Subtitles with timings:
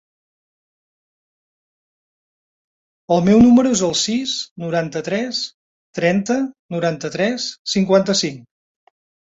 [3.17, 4.35] El meu número es el sis,
[4.67, 5.45] noranta-tres,
[6.01, 6.41] trenta,
[6.79, 8.47] noranta-tres, cinquanta-cinc.